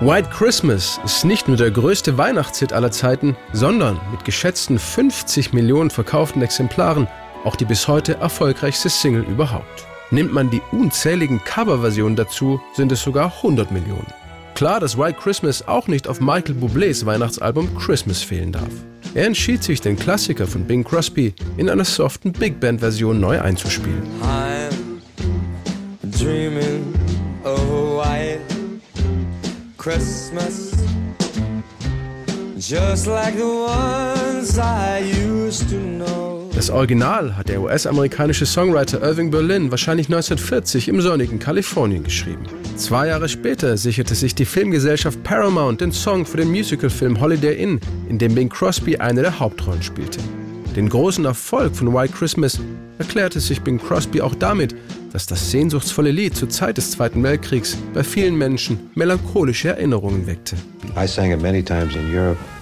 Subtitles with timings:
[0.00, 5.90] White Christmas ist nicht nur der größte Weihnachtshit aller Zeiten, sondern mit geschätzten 50 Millionen
[5.90, 7.08] verkauften Exemplaren
[7.44, 9.88] auch die bis heute erfolgreichste Single überhaupt.
[10.12, 14.06] Nimmt man die unzähligen Coverversionen dazu, sind es sogar 100 Millionen.
[14.54, 18.70] Klar, dass White Christmas auch nicht auf Michael Bublés Weihnachtsalbum Christmas fehlen darf.
[19.14, 24.04] Er entschied sich, den Klassiker von Bing Crosby in einer soften Big Band-Version neu einzuspielen.
[24.22, 24.70] I'm
[26.12, 26.77] dreaming
[29.88, 30.72] Christmas
[32.58, 36.50] Just like the ones I used to know.
[36.54, 42.42] Das Original hat der US-amerikanische Songwriter Irving Berlin wahrscheinlich 1940 im sonnigen Kalifornien geschrieben.
[42.76, 47.80] Zwei Jahre später sicherte sich die Filmgesellschaft Paramount den Song für den Musicalfilm Holiday Inn,
[48.10, 50.20] in dem Bing Crosby eine der Hauptrollen spielte.
[50.76, 52.60] Den großen Erfolg von White Christmas
[52.98, 54.74] erklärte sich Bing Crosby auch damit,
[55.12, 60.56] dass das sehnsuchtsvolle Lied zur Zeit des Zweiten Weltkriegs bei vielen Menschen melancholische Erinnerungen weckte.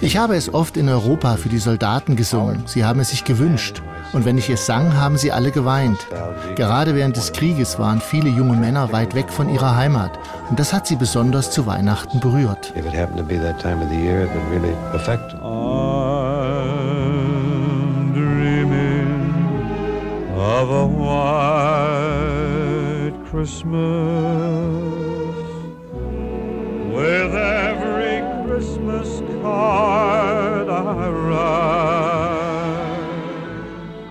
[0.00, 2.62] Ich habe es oft in Europa für die Soldaten gesungen.
[2.66, 3.82] Sie haben es sich gewünscht.
[4.12, 5.98] Und wenn ich es sang, haben sie alle geweint.
[6.54, 10.18] Gerade während des Krieges waren viele junge Männer weit weg von ihrer Heimat.
[10.50, 12.72] Und das hat sie besonders zu Weihnachten berührt.
[20.36, 22.23] of a white
[23.34, 23.74] Christmas
[26.92, 31.74] with every Christmas card I write.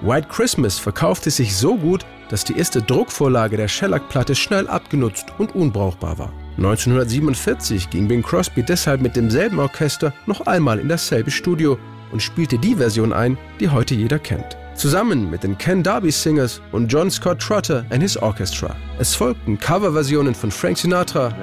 [0.02, 5.56] White Christmas verkaufte sich so gut, dass die erste Druckvorlage der Shellac-Platte schnell abgenutzt und
[5.56, 6.34] unbrauchbar war.
[6.58, 11.80] 1947 ging Bing Crosby deshalb mit demselben Orchester noch einmal in dasselbe Studio
[12.12, 16.62] und spielte die Version ein, die heute jeder kennt zusammen mit den Ken Darby Singers
[16.72, 18.76] und John Scott Trotter and His Orchestra.
[19.00, 21.34] Es folgten Coverversionen von Frank Sinatra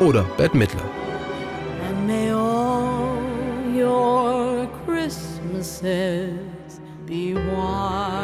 [0.00, 1.03] oder Bette Midler.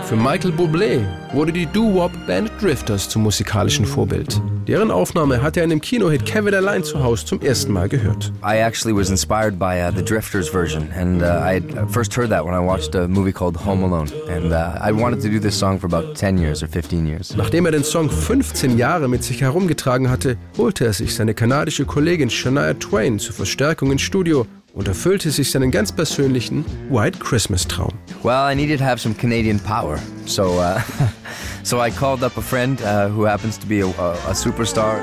[0.04, 1.04] Für Michael Bublé
[1.34, 4.41] wurde die Doo-Wop-Band Drifters zum musikalischen Vorbild.
[4.66, 8.32] Deren Aufnahme hat er in dem Kinohit Kevin Allein zu Hause zum ersten Mal gehört.
[8.43, 12.47] I actually was inspired by uh, the Drifters version and uh, I first heard that
[12.47, 15.59] when I watched a movie called Home Alone and uh, I wanted to do this
[15.59, 17.37] song for about 10 years or 15 years.
[17.37, 21.84] Nachdem er den Song 15 Jahre mit sich herumgetragen hatte, holte er sich seine kanadische
[21.84, 27.66] Kollegin Shania Twain zur Verstärkung ins Studio und erfüllte sich seinen ganz persönlichen White Christmas
[27.66, 27.92] Traum.
[28.22, 30.81] Well, I needed to have some Canadian power, so uh,
[31.62, 35.00] so I called up a friend uh, who happens to be a, a, a superstar.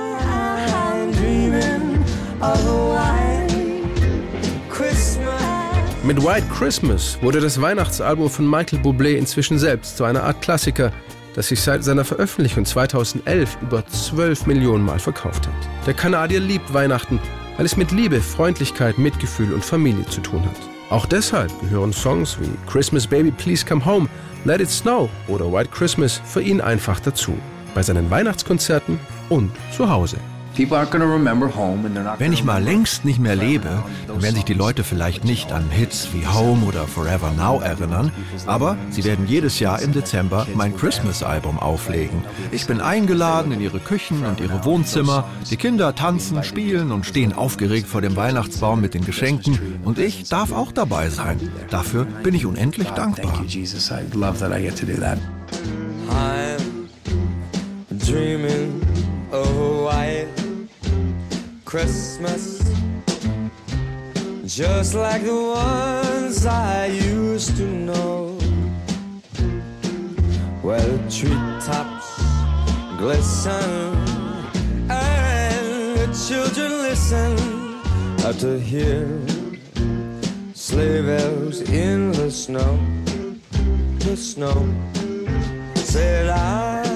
[6.03, 10.93] Mit White Christmas wurde das Weihnachtsalbum von Michael Bublé inzwischen selbst zu einer Art Klassiker,
[11.35, 15.53] das sich seit seiner Veröffentlichung 2011 über 12 Millionen Mal verkauft hat.
[15.85, 17.19] Der Kanadier liebt Weihnachten
[17.57, 20.55] weil es mit Liebe, Freundlichkeit, Mitgefühl und Familie zu tun hat.
[20.89, 24.07] Auch deshalb gehören Songs wie Christmas Baby Please Come Home,
[24.45, 27.33] Let It Snow oder White Christmas für ihn einfach dazu.
[27.75, 30.17] Bei seinen Weihnachtskonzerten und zu Hause.
[30.57, 35.69] Wenn ich mal längst nicht mehr lebe, dann werden sich die Leute vielleicht nicht an
[35.69, 38.11] Hits wie Home oder Forever Now erinnern,
[38.45, 42.23] aber sie werden jedes Jahr im Dezember mein Christmas-Album auflegen.
[42.51, 45.25] Ich bin eingeladen in ihre Küchen und ihre Wohnzimmer.
[45.49, 50.27] Die Kinder tanzen, spielen und stehen aufgeregt vor dem Weihnachtsbaum mit den Geschenken und ich
[50.27, 51.39] darf auch dabei sein.
[51.69, 53.43] Dafür bin ich unendlich dankbar.
[57.89, 58.81] I'm dreaming
[59.31, 59.83] of a
[61.67, 62.63] Christmas.
[64.45, 68.39] Just like the ones I used to know.
[70.61, 72.07] Where the treetops
[72.97, 73.97] glisten
[74.89, 77.35] And the children listen
[78.39, 79.05] To hear
[80.53, 82.79] sleigh bells in the snow.
[83.99, 84.73] The snow.
[85.75, 86.86] Said I'm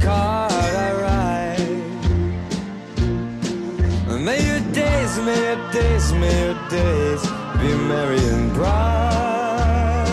[0.00, 1.56] card I write.
[4.20, 7.22] May your days, may your days, may your days
[7.60, 10.06] Be merry and bright.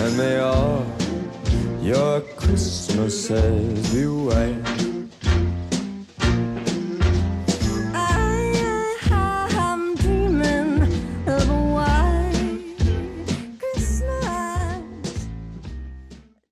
[0.00, 0.84] And may all
[1.82, 4.06] your Christmases be